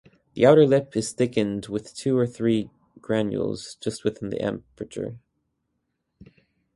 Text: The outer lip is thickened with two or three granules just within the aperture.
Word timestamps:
The 0.33 0.47
outer 0.47 0.65
lip 0.65 0.97
is 0.97 1.13
thickened 1.13 1.67
with 1.67 1.93
two 1.93 2.17
or 2.17 2.25
three 2.25 2.71
granules 3.01 3.75
just 3.79 4.03
within 4.03 4.31
the 4.31 4.41
aperture. 4.41 5.19